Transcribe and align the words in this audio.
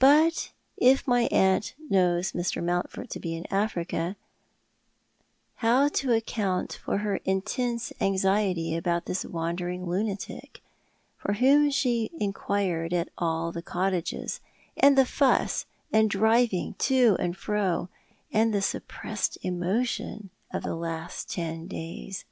But 0.00 0.50
if 0.76 1.06
my 1.06 1.28
aunt 1.30 1.76
knows 1.78 2.32
Mr. 2.32 2.60
Mountford 2.60 3.08
to 3.10 3.20
be 3.20 3.36
in 3.36 3.46
Africa, 3.48 4.16
how 5.58 5.86
account 5.86 6.72
for 6.84 6.98
her 6.98 7.18
intense 7.24 7.92
anxiety 8.00 8.74
about 8.74 9.04
this 9.06 9.24
wandering 9.24 9.86
lunatic, 9.88 10.60
for 11.16 11.34
whom 11.34 11.70
she 11.70 12.10
inquired 12.18 12.92
at 12.92 13.10
all 13.16 13.52
the 13.52 13.62
cottages, 13.62 14.40
and 14.76 14.98
the 14.98 15.06
fuss 15.06 15.64
and 15.92 16.10
driving 16.10 16.74
to 16.80 17.14
and 17.20 17.36
fro, 17.36 17.88
and 18.32 18.52
the 18.52 18.62
suppressed 18.62 19.38
emotion 19.42 20.30
of 20.52 20.64
the 20.64 20.74
last 20.74 21.30
ten 21.30 21.68
days 21.68 22.24